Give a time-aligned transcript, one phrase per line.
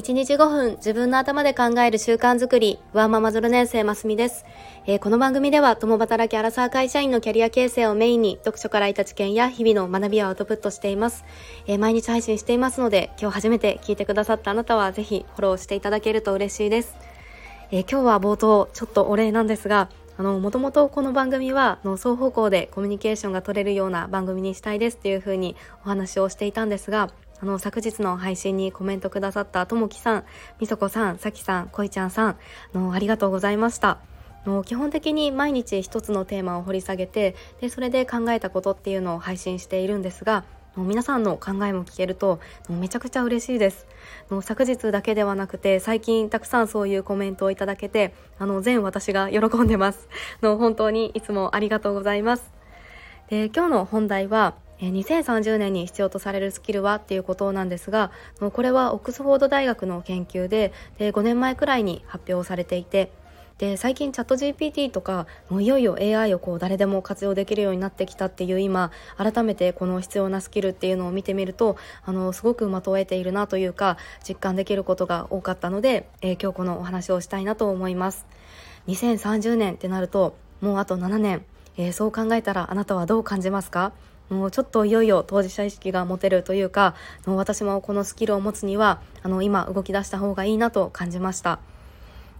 [0.00, 4.46] 1日5分自分の頭で考える習慣づくり、ワーママ0年生ますみです、
[4.86, 11.26] えー、この番組では共働きアラサー会社員のキャリア形成をメインに読書から得た知見や日々の学びをアウトプットしています、
[11.66, 16.96] えー、毎日配信していますので今日初めて聞いてくださったあなたはぜひフォローしていただけると嬉しいです、
[17.70, 27.08] えー、今日は冒頭ちょっとお礼なんですがあの、もともとこの番組は、の双方向でコミュニケーションが取れるような番組にしたいですっていうふうにお話をしていたんですが、
[27.42, 30.24] あの、昨日の配信にコメントくださったともきさん、
[30.60, 32.36] みそこさん、さきさん、こいちゃんさん、
[32.74, 33.98] あの、ありがとうございました。
[34.46, 40.44] の基本的に毎日一つのテーマを掘り下げてでそれで考えたことっていうのを配信しているんですが
[40.76, 43.86] 皆さんの考えも聞けるとめちゃくちゃ嬉しいです。
[44.42, 50.08] 昨日だけではなくて最近たくさんそういうコメントをいただけてあの全私が喜んでます。
[50.42, 52.52] の本当にいつもありがとうございます。
[53.28, 58.10] で今日の本題は2030年に必要とされるスキルはっていうことなんですが
[58.52, 63.12] これはオックスフォード大学の研究でで5年前くらいに発表されていて
[63.60, 78.24] で最近チャット GPT とかもういよいよ AI をこう誰でも活用できるようになってきたっていう今改めてこの必要なスキルっていうのを見てみるとあのすごく的を得ているなというか実感できることが多かったので、えー、今日このお話をしたいなと思います。
[78.88, 81.44] 2030年ってなるともうあと7年、
[81.76, 83.92] えー、そう考えたらあなたはどう感じますか？
[84.30, 86.94] もうちょっといよいよ当事者意識が持てるというか
[87.26, 91.58] 私もこのスキルを持つにはあの今動き出した方がいいなと感じました。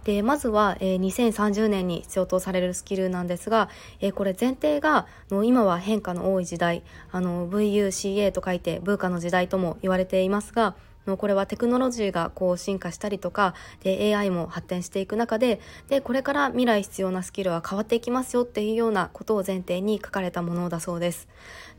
[0.03, 10.75] でまずは、えー、2030年に必要とされるスキルなんですが、えー、これ前提がの今は変化の多い時代あの VUCA と書いて文化の時代とも言われていますが
[11.07, 21.27] のこれはテクノロジーがこう進化したりとかで AI も発展していく中ででこれから未来必要なスキルは変わっていきますよっていうようなことを前提に書かれたものだそうです。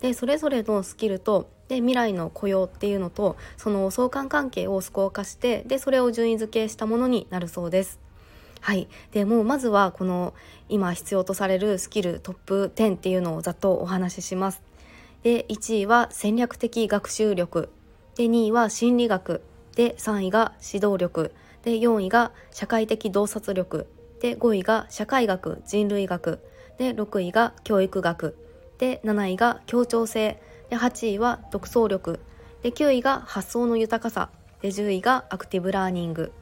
[0.01, 8.01] でそれぞれのスキルとで未来の雇用っていうのとその相関関係をスコア化してでそれを順位付けしたものになるそうです。
[8.61, 10.35] はい、でもうまずはこの
[10.69, 14.63] 今必要とされるスキルトップ10っていうのをざっとお話しします。
[15.23, 17.71] で1位は戦略的学習力
[18.15, 19.43] で2位は心理学。
[19.75, 21.33] で3位が指導力。
[21.63, 23.87] で4位が社会的洞察力。
[24.21, 26.41] で5位が社会学人類学。
[26.79, 28.37] で6位が教育学。
[28.79, 30.43] で7位が協調性。
[30.69, 32.21] で8位は独創力。
[32.63, 34.29] で9位が発想の豊かさ。
[34.61, 36.33] で10位がアクティブラーニング。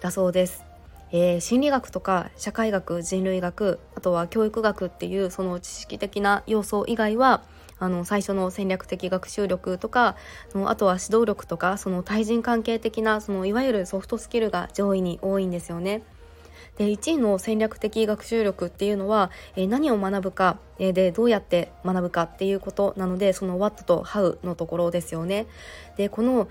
[0.00, 0.64] だそうです。
[1.12, 7.42] えー、心理学とか社会学人類学あとは教育学っていうその知識的な要素以外は
[7.82, 10.14] あの最初の戦略的学習力とか
[10.66, 16.02] あとは指導力とかその対人関係的なそのいわゆるソフトスキルが上位に多いんですよね。
[16.78, 25.46] で1位の戦略的学習力っていうのは、えー、何を学ぶか、えー、でどうやって学ぶかっていうことなのでその What と How のところですよね。
[25.96, 26.48] でこの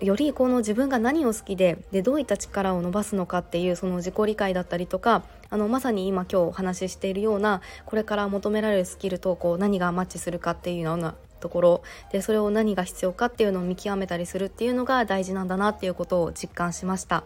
[0.00, 17.24] よりこの自分が何を好きででどういった力を伸ばすのかっていうその自己理解だったりとかあのまさに今今日お話ししているようなこれから求められるスキルとこう何がマッチするかっていうようなところでそれを何が必要かっていうのを見極めたりするっていうのが大事なんだなっていうことを実感しました。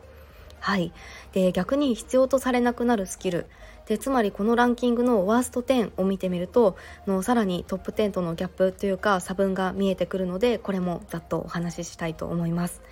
[0.60, 0.92] はい、
[1.32, 3.46] で逆に必要とされなくなるスキル
[3.88, 6.76] でつまりこのランキングのワースト10を見てみると
[7.06, 12.82] のさらにトップ10とのギャップというか差分が見えてくるのでこれもざっとお話ししたいと思います。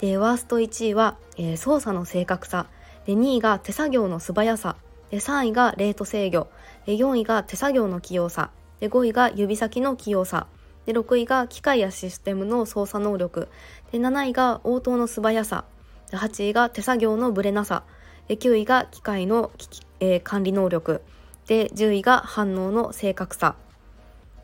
[0.00, 2.66] でワースト1位は、えー、操作の正確さ。
[3.06, 4.76] で2位が手作業の素早さ。
[5.10, 6.48] で3位がレート制御。
[6.84, 8.50] で4位が手作業の器用さ。
[8.80, 10.46] で5位が指先の器用さ。
[10.84, 13.48] で6位が機械やシステムの操作能力。
[13.92, 15.64] で7位が応答の素早さ。
[16.10, 17.84] で8位が手作業のブレなさ。
[18.28, 21.00] で9位が機械の機器えー、管理能力
[21.46, 23.56] で10位が反応の正確さ、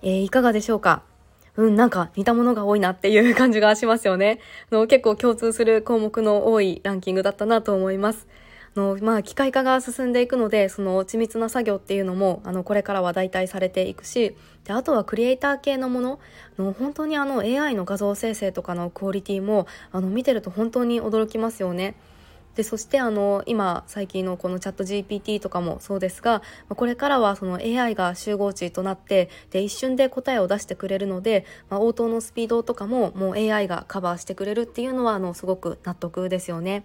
[0.02, 1.02] えー、いかがでしょうか？
[1.56, 4.40] うん、なんか似たものが多いなっていう感じがしますよね。
[4.70, 8.26] の結構共通する項目の多いランキングだったなと思います。
[8.76, 16.20] のまあ、機械化が進んでいくのでその緻密な作業っていうのもあのこれからは代替されていくしであとはクリエイター系のもの
[16.56, 21.96] の本当にあの AI の画像生成とかのクオリティもあの見てると本当に驚きますよね。
[22.56, 36.84] でそしてあの今最近のこのチャット GPT とかもそうですがこれからはその AI が集合値となってで一瞬で答えを出してくれるので、まあ、応答のスピードとかももう AI がカバーしてくれるっていうのはあのすごく納得ですよね。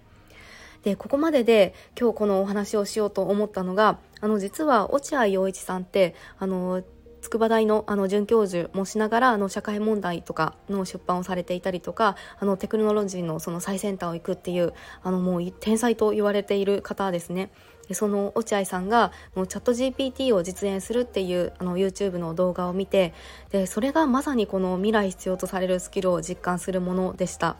[0.83, 6.83] でここまでで今日このお話をしようと思ったのがあの実は落合陽一さんってあの
[7.25, 17.49] 筑波大のあの准教授もしながらあの社会問題とかの出版をされていたりとかあのテクノロジーのその最先端を行くっていうあのもう天才と言われている方ですね。
[17.87, 23.13] でその落合さんがもうチャット GPT を実演するっていうあの YouTube の動画を見て
[23.49, 27.55] でそれがまさにこの未来必要とされるスキルを実感するものでした。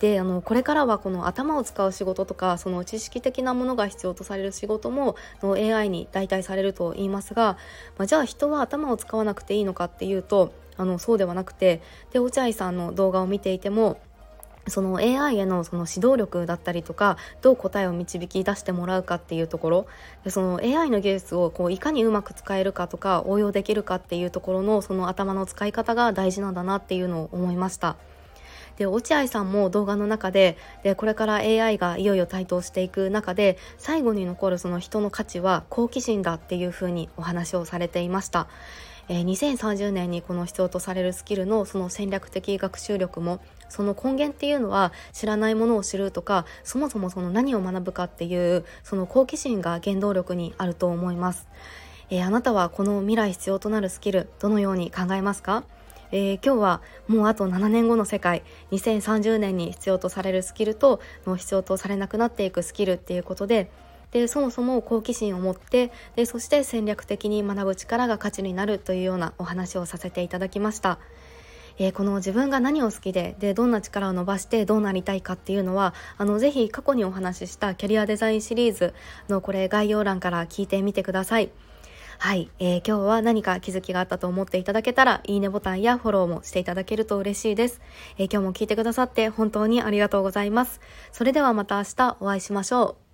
[0.00, 7.56] であのこれからはこの頭を使う仕事とかその知識的なものが必要とされる仕事もの AI に代替されると言いますが、
[7.96, 14.00] まあ、じゃあ人は頭を使わなくていいのかっていうとあのそうではなくてで落合さんの動画を見ていても
[14.68, 19.86] その AI へのその指導力だったりとかどう答えを導き出してもらうかっていうところ
[20.24, 27.96] でその AI の技術をこういかにうまく使えるかとか応用できるかっていうところのその頭の使い方が大事なんだなっていうのを思いました。
[28.78, 38.48] で落合さんも動画の中ででこれから AI がいよいよ台頭していく中で最後に残るその人の価値は好奇心だっていうふうにお話をされていました。
[39.10, 43.40] えー、2030年にこの必要とされるスキルのその戦略的学習力も
[43.70, 51.48] その根源っていうのは知らないものを知るとかそもそもその何を学ぶかっていうその好奇心が原動力にあると思います、
[52.10, 55.64] えー、あなたはこの未来必要となるスキルどのように考えますか？
[56.10, 63.70] えー、今日はもうあと7年後の世界2030年に必要とされるスキルとの必要とされなくなっていくスキルっていうことで
[64.10, 70.98] でそもそも好奇心を持ってでそして戦略的に学ぶ力が価値になるというようなお話をさせていただきました。
[71.80, 78.94] えー、この自分が何を好きででどんな力を伸ばしてどうなりたいかっていうのはあのぜひ過去にお話ししたキャリアデザインシリーズ
[79.28, 81.50] のこれ概要欄から聞いてみてください。
[82.20, 87.80] はい、えー、今日は何か気づきがあったと思っていただけたら、いいねボタンやフォローもしていただけると嬉しいです。
[88.18, 90.80] えー、今日も聞いてくださって本当にありがとうございます。
[91.12, 93.07] それではまた明日お会いしましょう。